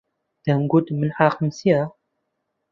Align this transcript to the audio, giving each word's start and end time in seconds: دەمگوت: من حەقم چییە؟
دەمگوت: 0.45 0.87
من 0.99 1.09
حەقم 1.17 1.47
چییە؟ 1.57 1.81